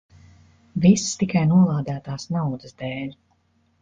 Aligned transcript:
Viss 0.85 1.03
tikai 1.21 1.45
nolādētās 1.51 2.27
naudas 2.37 2.77
dēļ. 2.81 3.15